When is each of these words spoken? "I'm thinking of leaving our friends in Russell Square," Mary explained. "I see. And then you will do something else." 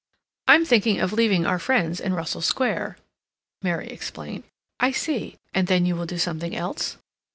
"I'm 0.47 0.65
thinking 0.65 0.99
of 0.99 1.13
leaving 1.13 1.45
our 1.45 1.59
friends 1.59 1.99
in 1.99 2.15
Russell 2.15 2.41
Square," 2.41 2.97
Mary 3.61 3.85
explained. 3.89 4.45
"I 4.79 4.89
see. 4.89 5.37
And 5.53 5.67
then 5.67 5.85
you 5.85 5.95
will 5.95 6.07
do 6.07 6.17
something 6.17 6.55
else." 6.55 6.97